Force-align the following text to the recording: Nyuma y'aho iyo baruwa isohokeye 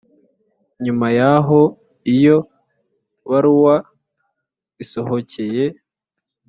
Nyuma 0.83 1.07
y'aho 1.17 1.59
iyo 2.13 2.37
baruwa 3.29 3.75
isohokeye 4.83 5.65